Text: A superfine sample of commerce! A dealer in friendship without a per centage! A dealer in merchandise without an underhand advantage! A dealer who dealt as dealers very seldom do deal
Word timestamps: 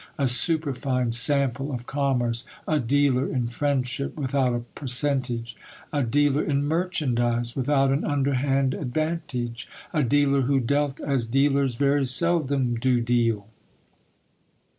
A 0.17 0.27
superfine 0.27 1.11
sample 1.11 1.71
of 1.71 1.85
commerce! 1.85 2.43
A 2.67 2.79
dealer 2.79 3.27
in 3.31 3.49
friendship 3.49 4.17
without 4.17 4.51
a 4.51 4.61
per 4.61 4.87
centage! 4.87 5.55
A 5.93 6.01
dealer 6.01 6.43
in 6.43 6.63
merchandise 6.63 7.55
without 7.55 7.91
an 7.91 8.03
underhand 8.03 8.73
advantage! 8.73 9.67
A 9.93 10.01
dealer 10.01 10.41
who 10.41 10.59
dealt 10.59 10.99
as 11.01 11.27
dealers 11.27 11.75
very 11.75 12.07
seldom 12.07 12.73
do 12.77 12.99
deal 12.99 13.45